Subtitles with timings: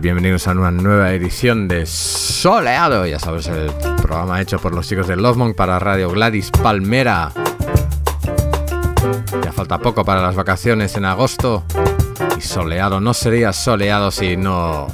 [0.00, 3.70] Bienvenidos a una nueva edición de Soleado, ya sabes, el
[4.00, 7.30] programa hecho por los chicos de Lovemonk para Radio Gladys Palmera.
[9.44, 11.64] Ya falta poco para las vacaciones en agosto
[12.38, 14.86] y soleado no sería soleado si no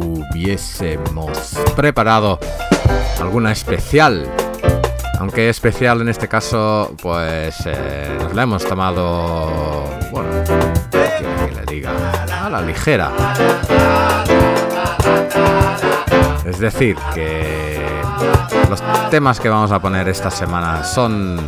[0.00, 2.38] hubiésemos preparado
[3.20, 4.30] alguna especial.
[5.18, 9.84] Aunque especial en este caso, pues eh, nos la hemos tomado,
[12.60, 13.10] ligera.
[16.44, 17.84] Es decir, que
[18.70, 21.40] los temas que vamos a poner esta semana son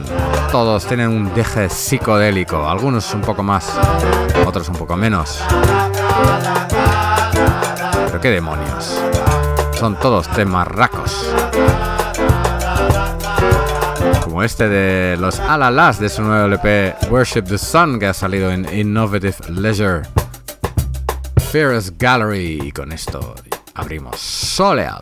[0.50, 3.72] todos tienen un deje psicodélico, algunos un poco más,
[4.46, 5.42] otros un poco menos.
[8.06, 9.00] Pero qué demonios.
[9.78, 11.30] Son todos temas racos.
[14.24, 18.50] Como este de los Alalas de su nuevo LP Worship the Sun que ha salido
[18.50, 20.02] en Innovative Leisure.
[21.50, 23.34] Fearless Gallery y con esto
[23.74, 25.00] abrimos Soleado.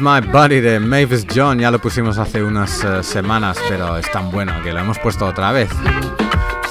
[0.00, 4.30] My Body de Mavis John, ya lo pusimos hace unas uh, semanas, pero es tan
[4.30, 5.68] bueno que lo hemos puesto otra vez.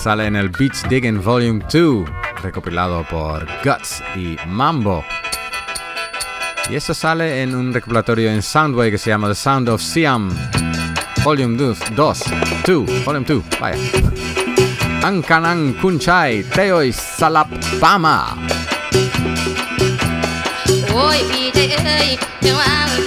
[0.02, 2.10] Sale en el Beach Digging Volume 2,
[2.42, 5.04] recopilado por Guts y Mambo.
[6.70, 10.30] Y eso sale en un recopilatorio en Soundway que se llama The Sound of Siam,
[11.24, 12.24] Volume 2, 2,
[12.66, 13.78] 2 Volume 2, vaya.
[15.04, 18.36] Ankanan Kunchai, Teoi Salapama.
[20.92, 22.10] โอ้ยพี่เอ้ย
[22.42, 22.99] เจ้า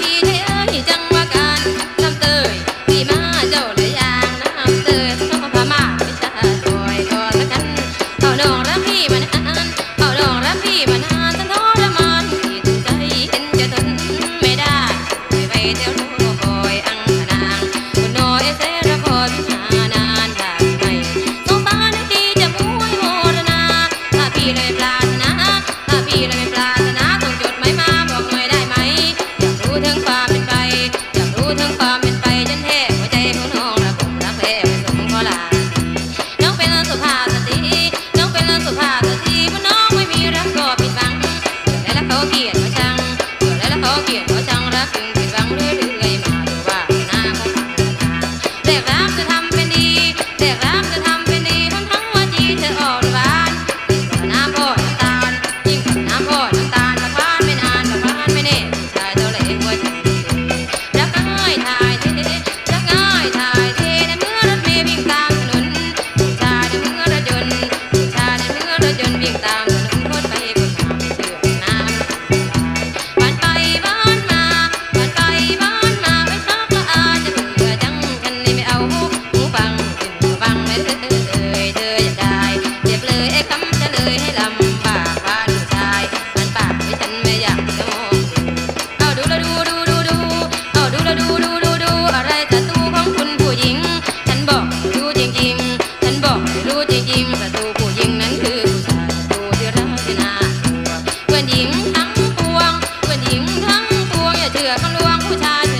[105.42, 105.71] time.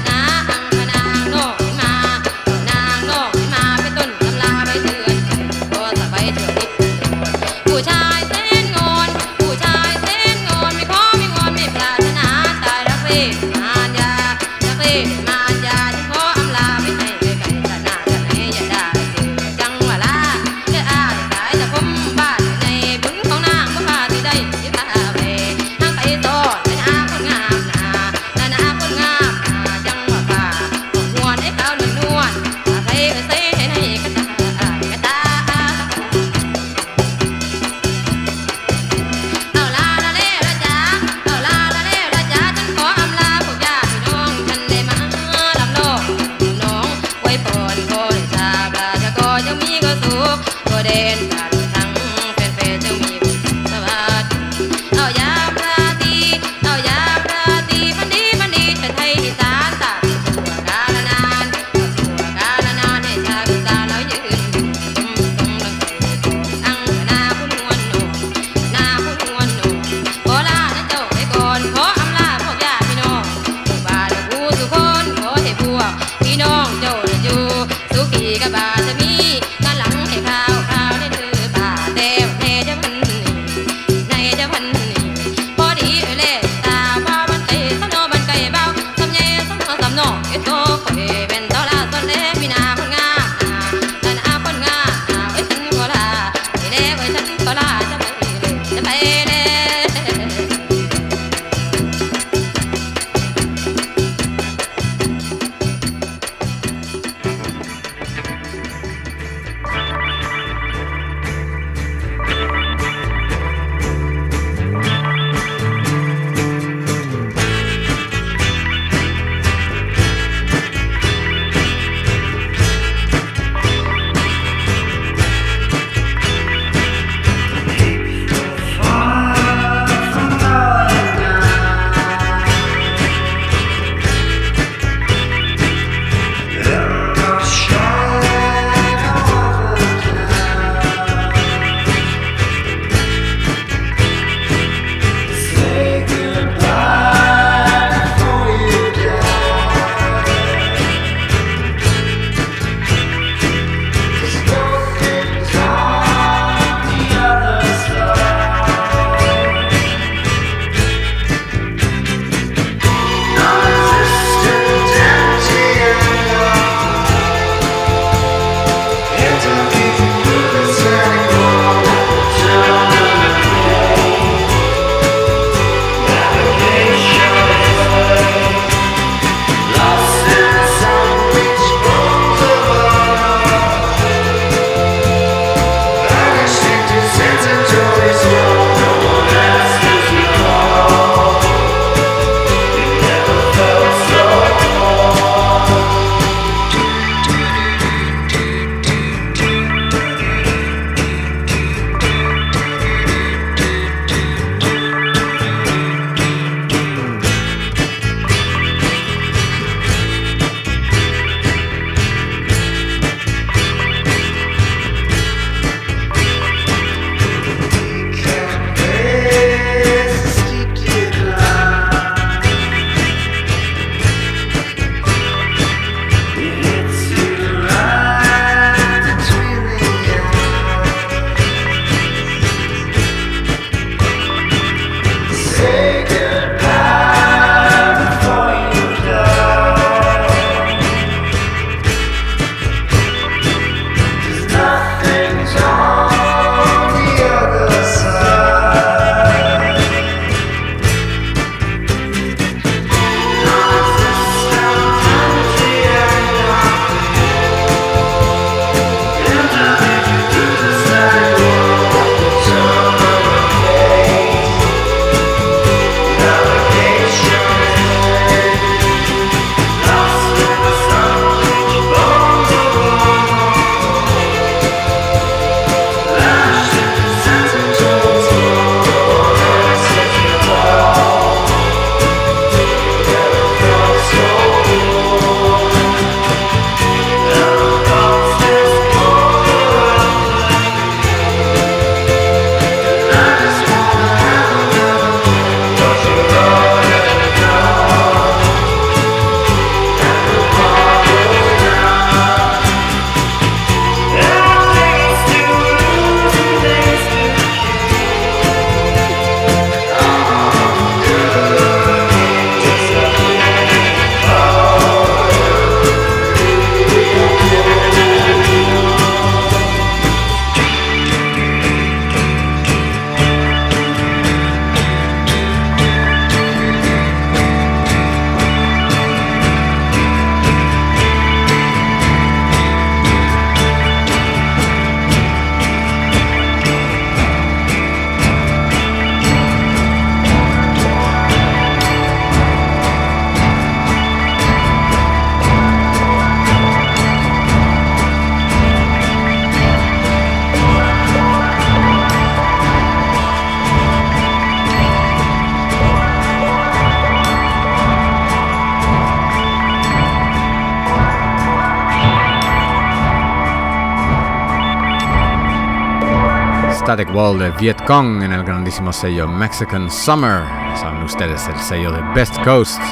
[366.92, 370.42] Static Wall de Viet Cong en el grandísimo sello Mexican Summer.
[370.76, 372.82] Saben ustedes, el sello de Best Coast.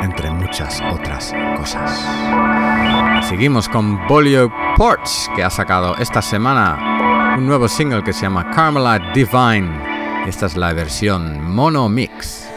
[0.00, 2.02] Entre muchas otras cosas.
[3.28, 8.50] Seguimos con Bolio Porch, que ha sacado esta semana un nuevo single que se llama
[8.52, 10.24] Carmelite Divine.
[10.26, 12.53] Esta es la versión mono mix.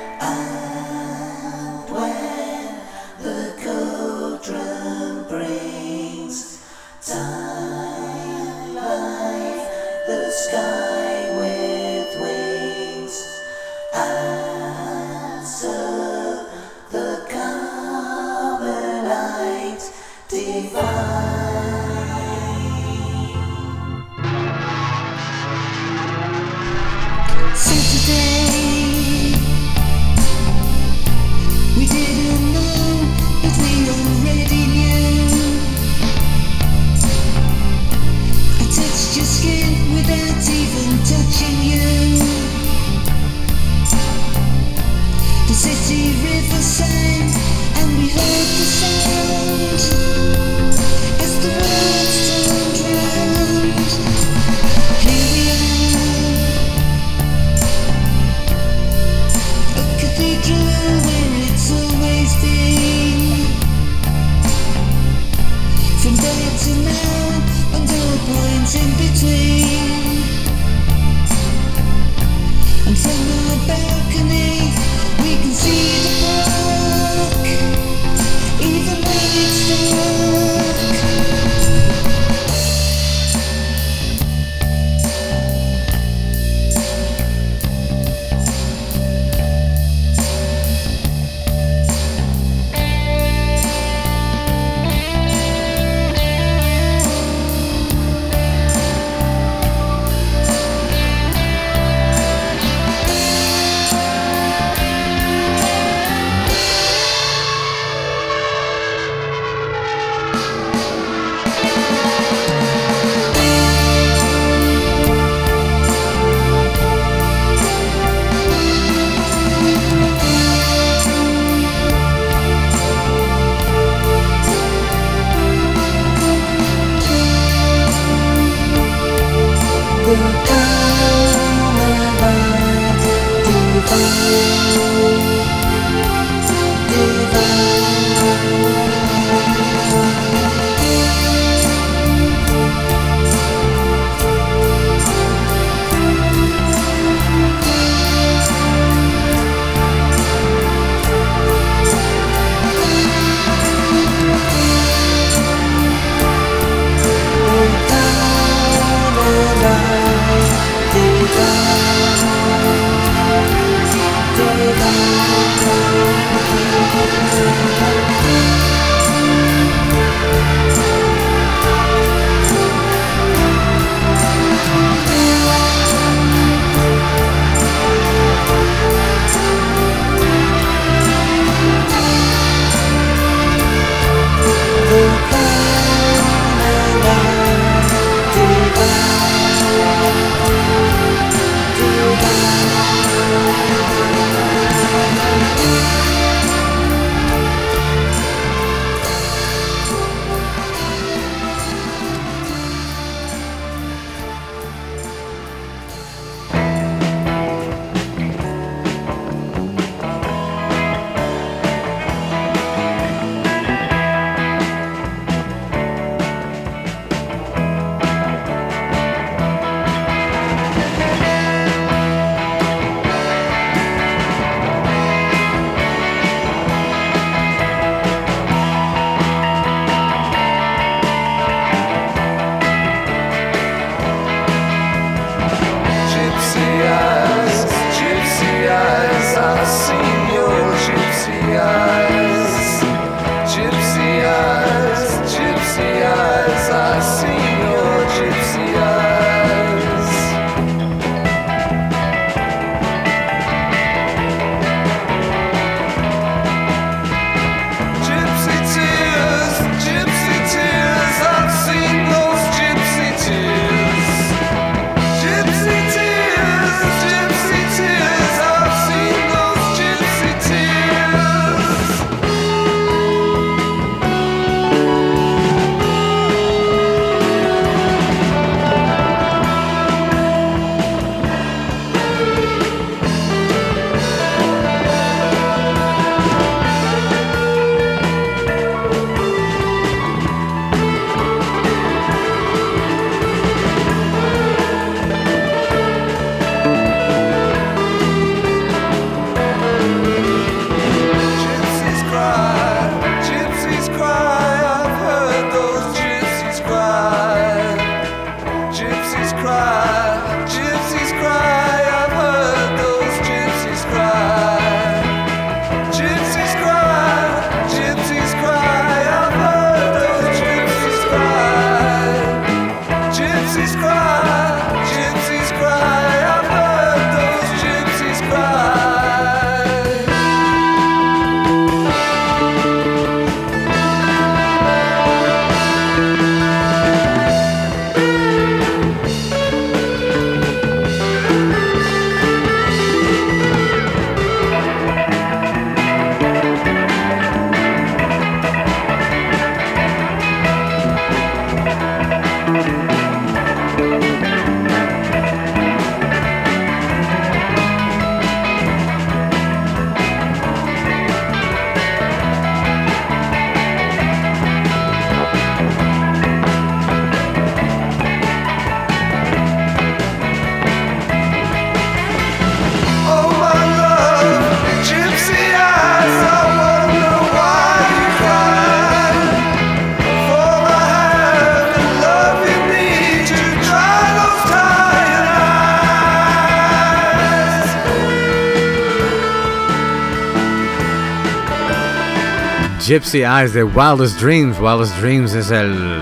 [392.88, 394.58] Gypsy Eyes de Wildest Dreams.
[394.62, 396.02] Wildest Dreams es el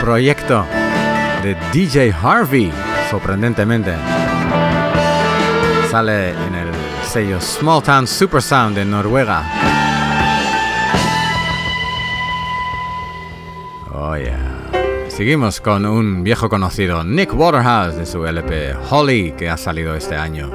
[0.00, 0.64] proyecto
[1.42, 2.72] de DJ Harvey,
[3.10, 3.96] sorprendentemente.
[5.90, 6.68] Sale en el
[7.02, 9.42] sello Small Town Super Sound en Noruega.
[13.92, 15.08] Oh yeah.
[15.08, 20.14] Seguimos con un viejo conocido, Nick Waterhouse, de su LP Holly, que ha salido este
[20.14, 20.48] año.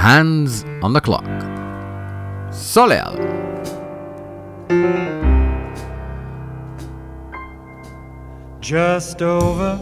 [0.00, 1.26] Hands on the Clock.
[2.50, 3.31] Soleado.
[8.62, 9.76] Just over.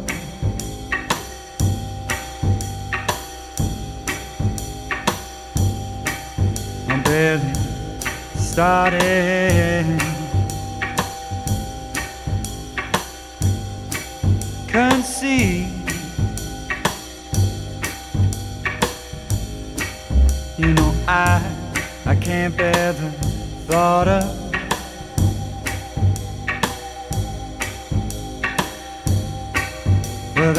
[6.88, 7.52] I'm barely
[8.36, 10.19] starting.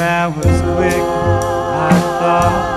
[0.02, 2.71] That was quick, I thought,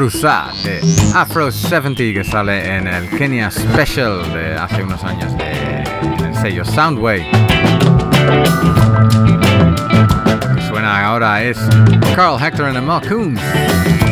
[0.00, 0.80] Afrusat de
[1.14, 5.82] Afro 70 que sale en el Kenya Special de hace unos años de,
[6.26, 7.30] el sello Soundway.
[10.48, 11.58] Lo que suena ahora es
[12.16, 13.42] Carl Hector and the Malcoons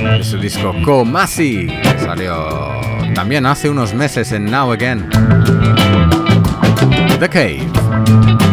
[0.02, 2.82] de su disco Komasi que salió
[3.14, 5.08] también hace unos meses en Now Again.
[7.18, 8.47] The Cave.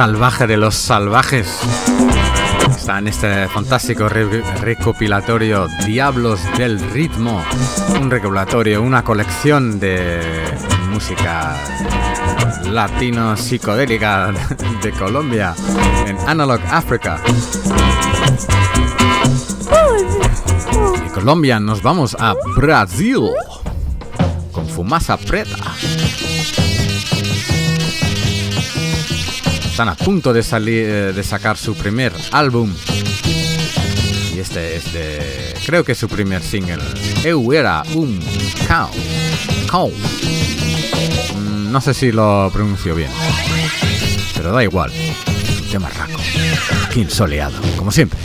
[0.00, 1.60] Salvaje de los salvajes.
[2.74, 7.44] Está en este fantástico re- recopilatorio Diablos del Ritmo.
[8.00, 10.22] Un recopilatorio, una colección de
[10.90, 11.54] música
[12.70, 14.32] latino psicodélica
[14.82, 15.54] de Colombia
[16.06, 17.20] en Analog Africa.
[21.04, 23.20] De Colombia nos vamos a Brasil
[24.50, 25.58] con Fumasa Preta.
[29.80, 32.70] Están a punto de salir eh, de sacar su primer álbum.
[34.34, 35.54] Y este es de.
[35.64, 36.82] Creo que es su primer single.
[37.24, 38.20] Eu era un
[38.68, 38.90] cow.
[39.70, 39.90] Cow.
[41.34, 43.10] Mm, No sé si lo pronuncio bien.
[44.36, 44.92] Pero da igual.
[45.62, 46.20] Un tema raco.
[47.78, 48.18] Como siempre.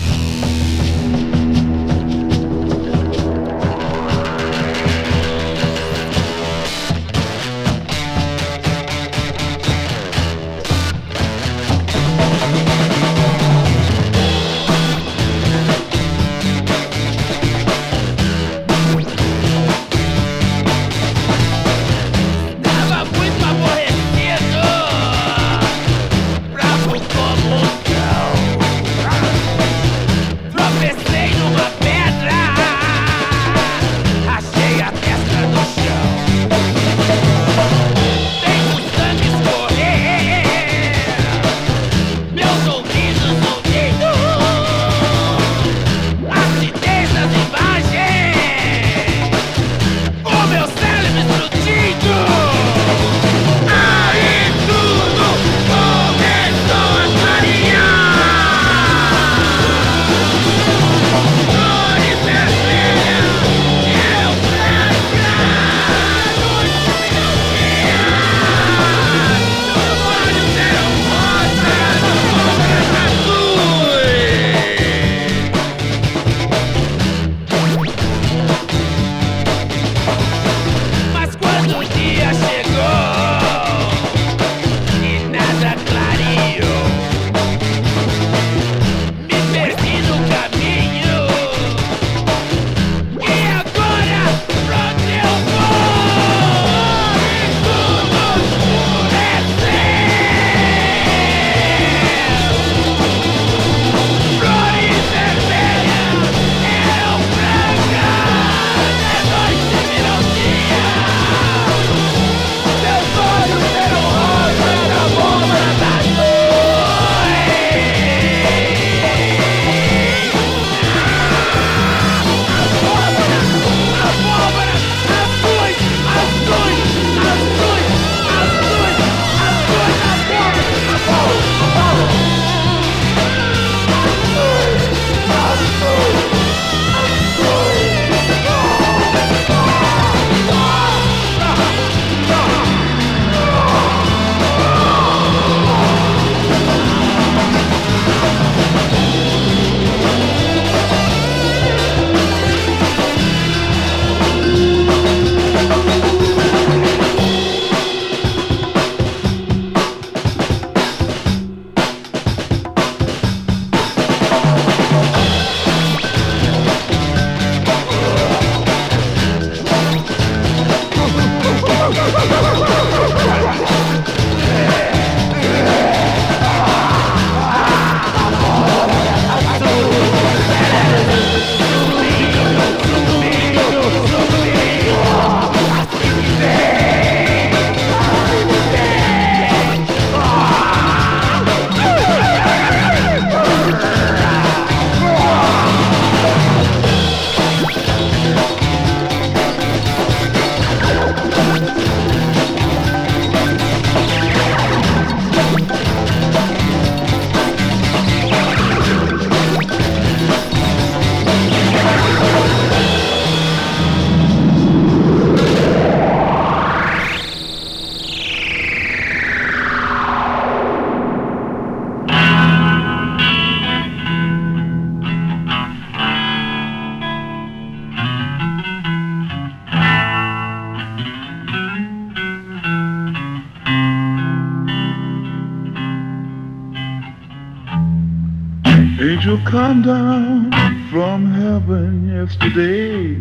[239.43, 240.51] Come down
[240.89, 243.15] from heaven yesterday.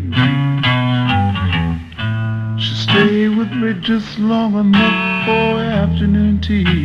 [2.58, 6.83] She stayed with me just long enough for afternoon tea.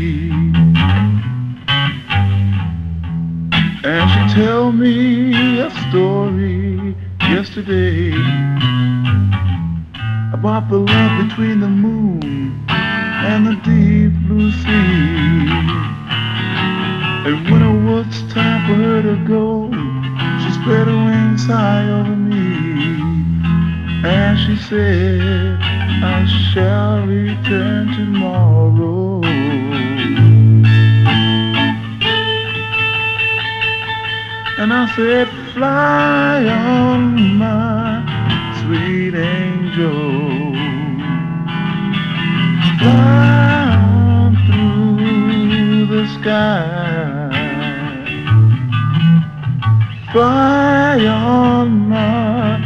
[50.11, 52.59] Fly on my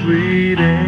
[0.00, 0.87] sweet angel.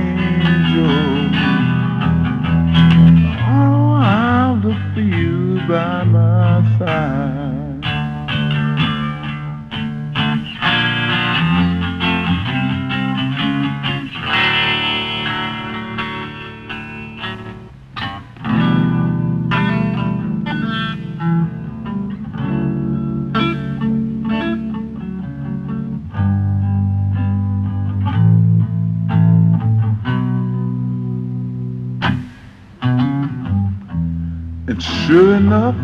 [35.10, 35.74] Sure enough,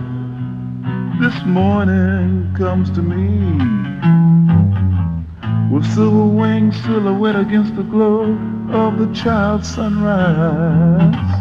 [1.19, 3.27] this morning comes to me
[5.69, 8.39] with silver wings silhouette against the glow
[8.71, 11.41] of the child's sunrise.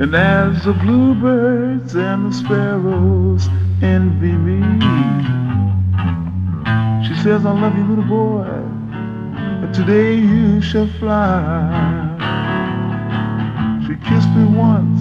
[0.00, 3.46] And as the bluebirds and the sparrows
[3.80, 4.62] envy me,
[7.06, 8.50] she says, I love you, little boy,
[9.60, 12.18] but today you shall fly.
[13.86, 14.91] She kissed me once,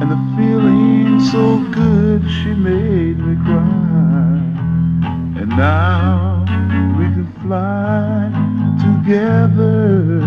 [0.00, 4.40] and the feeling so good she made me cry.
[5.40, 6.44] And now
[6.98, 8.30] we can fly
[8.86, 10.20] together.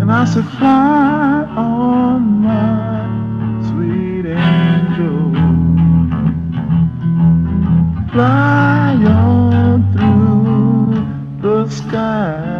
[0.00, 3.06] And I said, fly on my
[3.68, 5.32] sweet angel.
[8.12, 12.55] Fly on through the sky.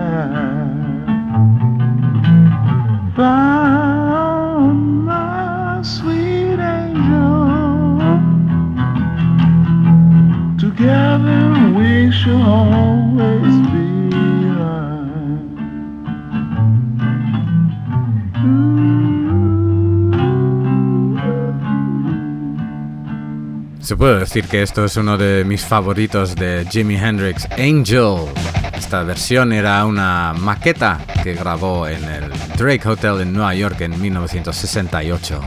[23.87, 28.17] Se puede decir que esto es uno de mis favoritos de Jimi Hendrix, Angel.
[28.77, 34.01] Esta versión era una maqueta que grabó en el Drake Hotel en Nueva York en
[34.01, 35.41] 1968.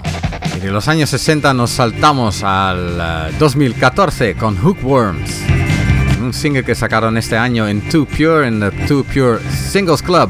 [0.56, 5.44] Y de los años 60 nos saltamos al 2014 con Hookworms,
[6.30, 10.30] un single que sacaron este año en Too Pure en the Too Pure Singles Club.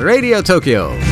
[0.00, 1.03] Radio Tokyo.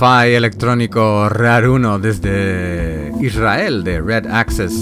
[0.00, 4.72] Lo-fi electrónico raruno desde Israel de Red Access.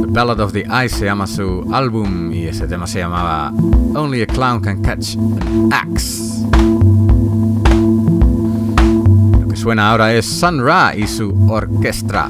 [0.00, 3.52] The Ballad of the Ice se llama su álbum y ese tema se llamaba
[3.94, 6.42] Only a Clown Can Catch an Axe.
[9.40, 12.28] Lo que suena ahora es Sun Ra y su orquesta.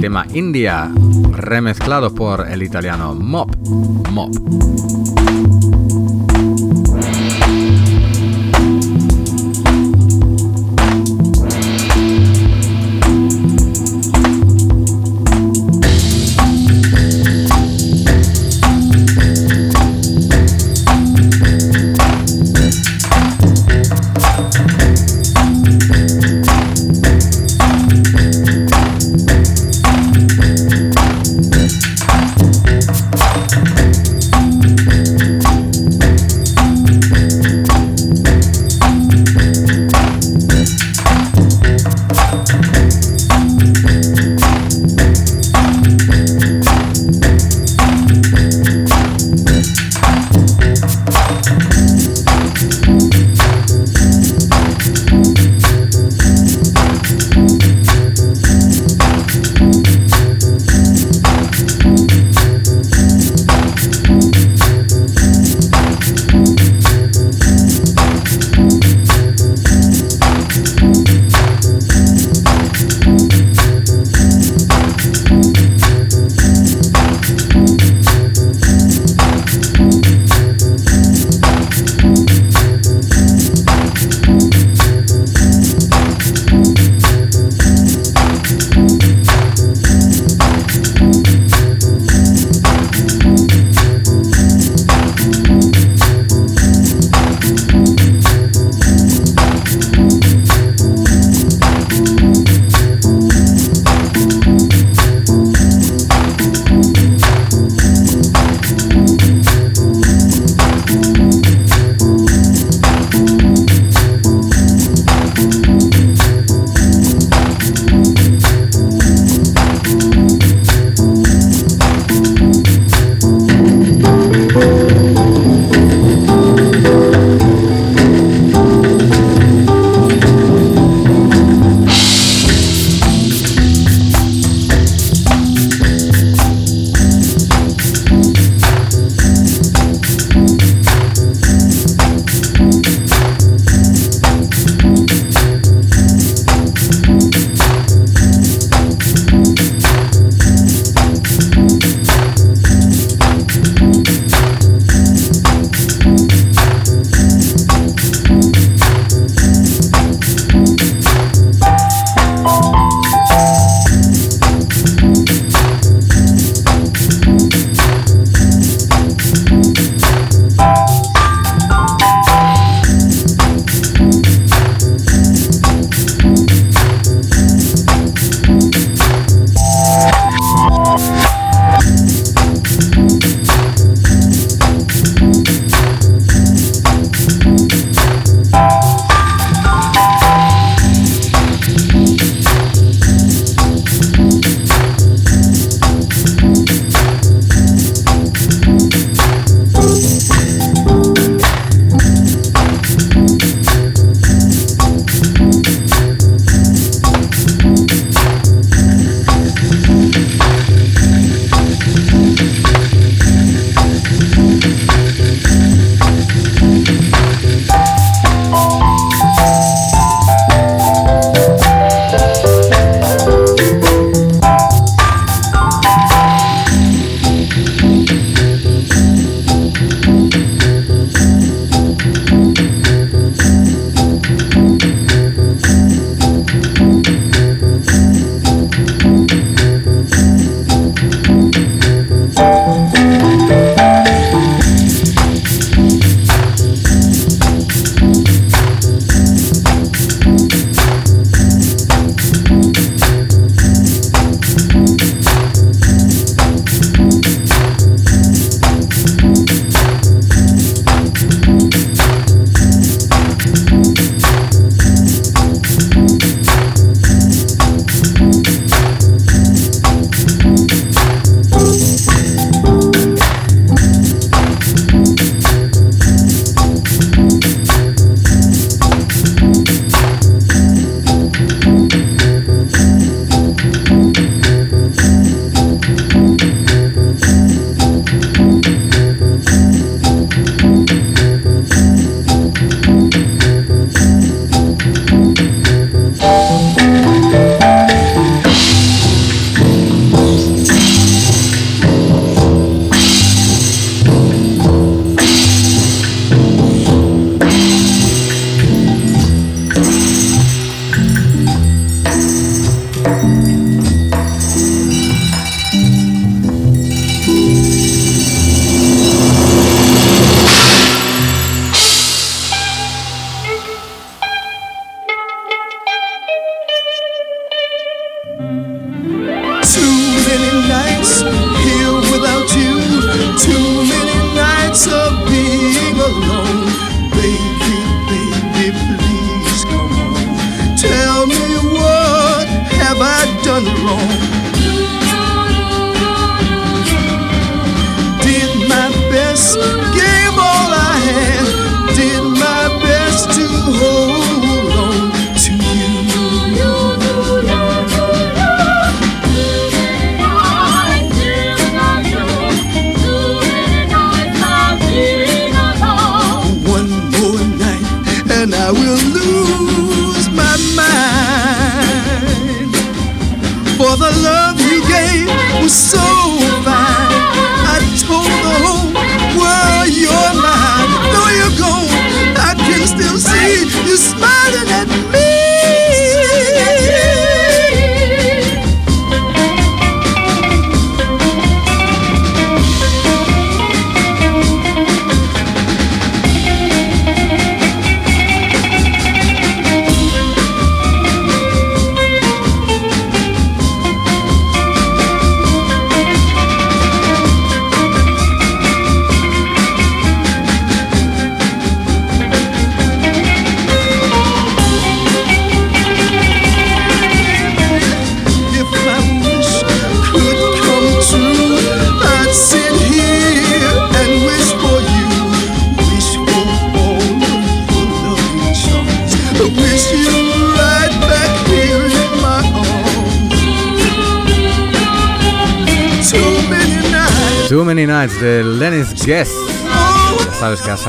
[0.00, 0.90] Tema India
[1.30, 3.54] remezclado por el italiano Mop
[4.10, 4.34] Mop.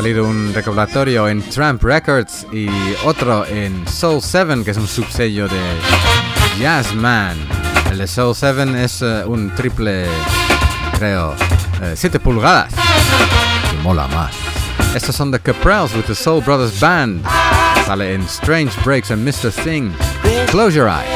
[0.05, 2.67] salir un recopilatorio en Tramp Records y
[3.05, 5.59] otro en Soul 7, que es un subsello de
[6.59, 7.35] Jazzman.
[7.89, 10.05] El de Soul 7 es eh, un triple,
[10.99, 11.33] creo,
[11.81, 12.71] eh, 7 pulgadas.
[13.81, 14.35] Mola más.
[14.93, 17.25] Estos son The Caprells with the Soul Brothers Band.
[17.87, 19.51] Sale en Strange Breaks and Mr.
[19.51, 19.91] Thing.
[20.51, 21.09] Close your eyes.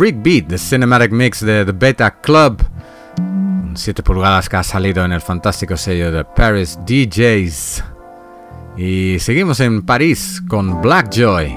[0.00, 2.62] Freak Beat, The Cinematic Mix de The Beta Club.
[3.74, 7.84] 7 pulgadas que ha salido en el fantástico sello de Paris DJs.
[8.78, 11.54] Y seguimos en París con Black Joy.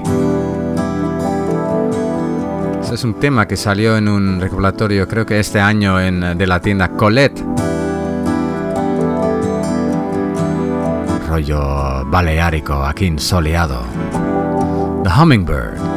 [2.82, 6.46] Este es un tema que salió en un recopilatorio, creo que este año, en, de
[6.46, 7.42] la tienda Colette.
[11.30, 13.86] Rollo baleárico, aquí en soleado.
[15.02, 15.93] The Hummingbird.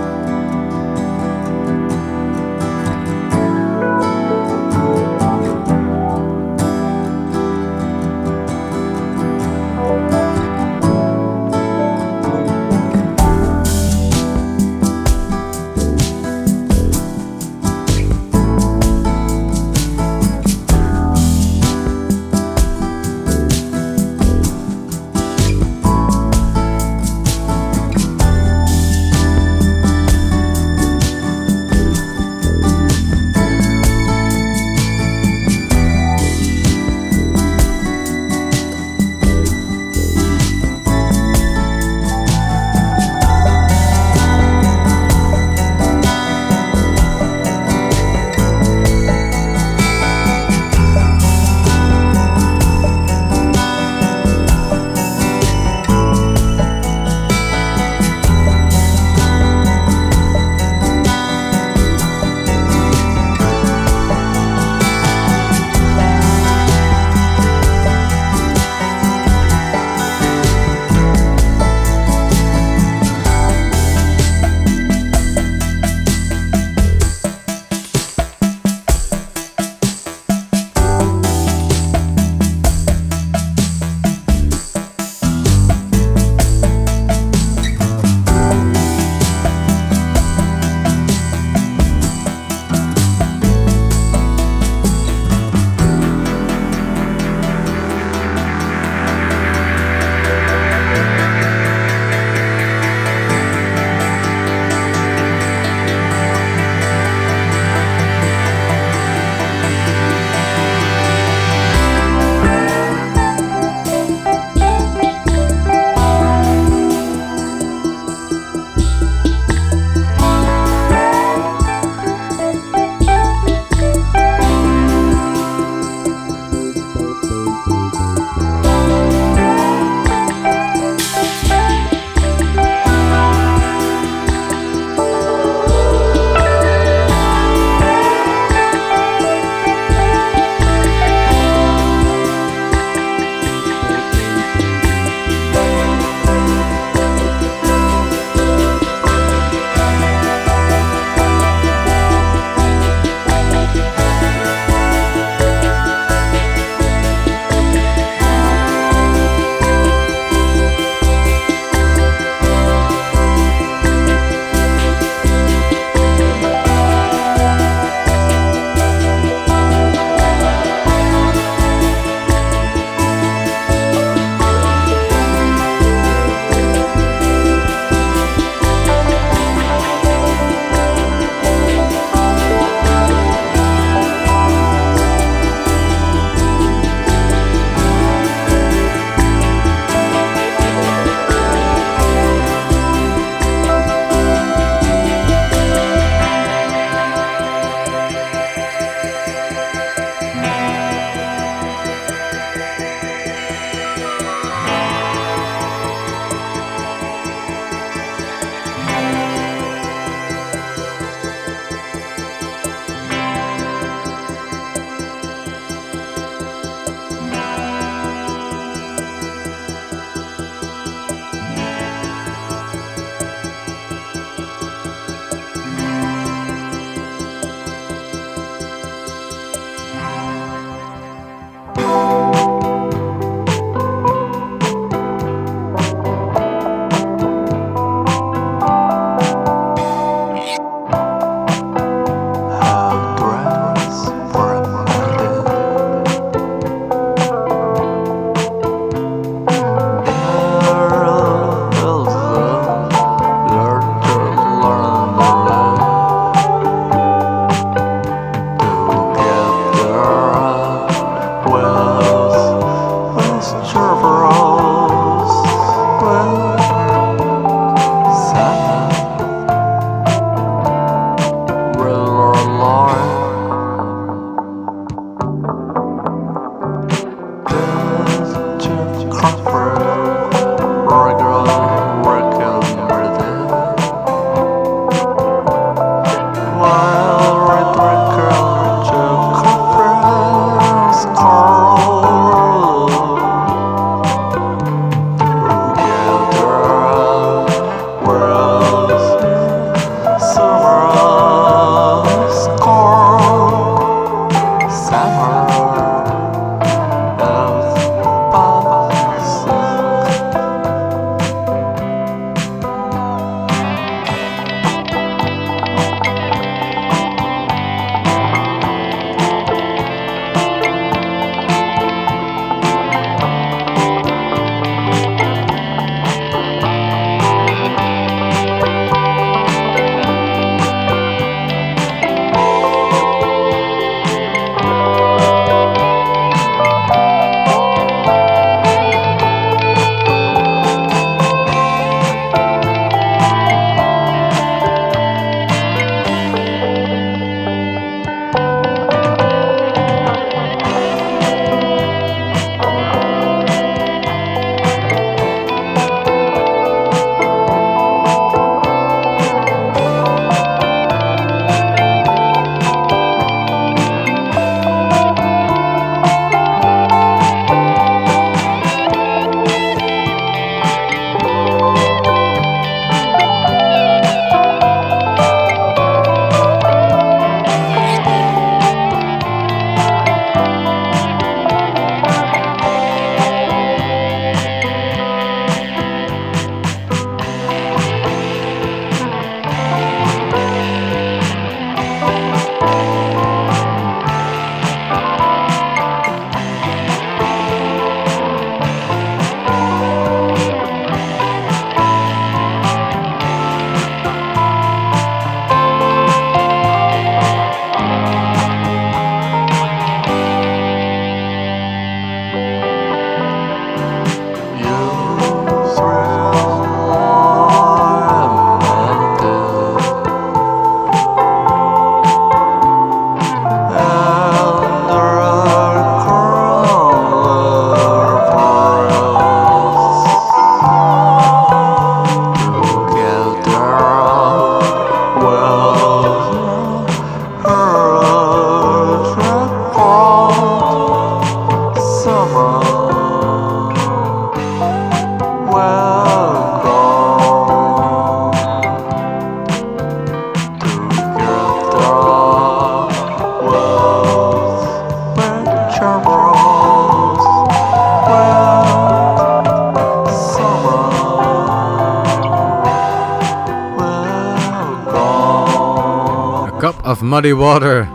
[467.17, 467.87] Muddy Water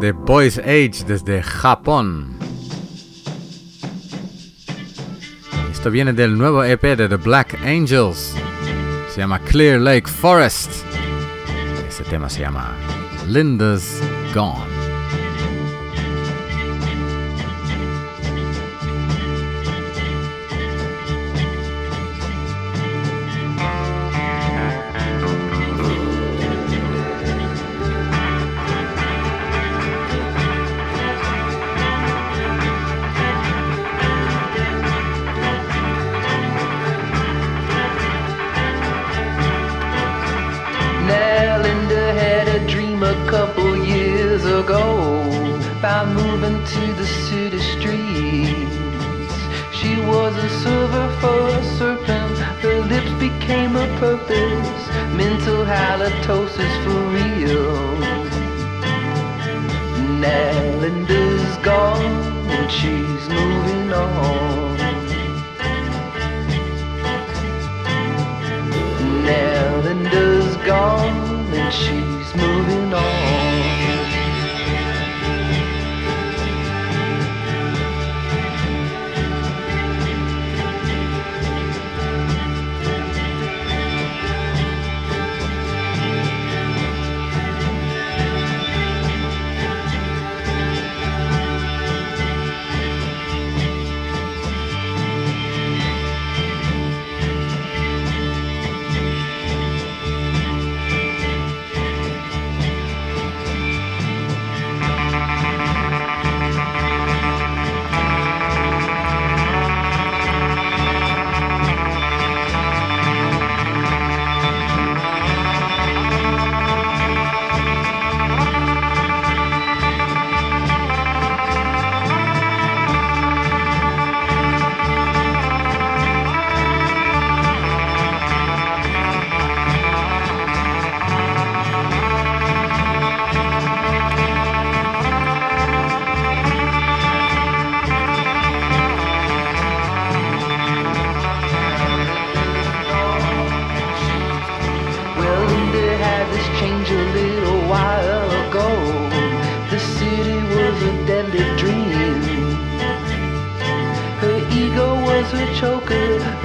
[0.00, 2.38] de Boys Age desde Japón.
[5.72, 8.32] Esto viene del nuevo EP de The Black Angels.
[9.08, 10.70] Se llama Clear Lake Forest.
[11.88, 12.72] Este tema se llama
[13.26, 14.00] Linda's
[14.32, 14.69] Gone.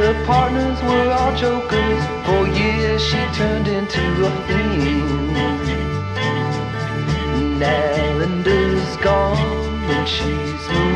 [0.06, 2.04] the partners were all jokers.
[2.26, 5.34] For years she turned into a fiend.
[7.60, 10.95] Now Linda's gone and she's moved.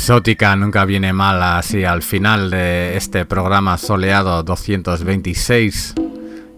[0.00, 5.94] exótica nunca viene mal así al final de este programa soleado 226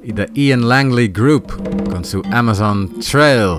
[0.05, 1.53] y de Ian Langley Group
[1.91, 3.59] con su Amazon Trail.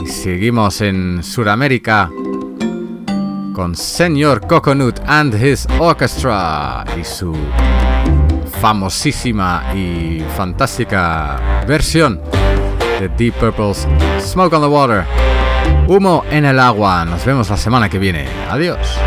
[0.00, 2.10] Y seguimos en Sudamérica
[3.54, 7.36] con Señor Coconut and his orchestra y su
[8.60, 12.20] famosísima y fantástica versión
[12.98, 13.86] de Deep Purple's
[14.18, 15.33] Smoke on the Water.
[15.86, 17.04] Humo en el agua.
[17.04, 18.26] Nos vemos la semana que viene.
[18.48, 18.98] Adiós.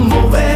[0.00, 0.49] amor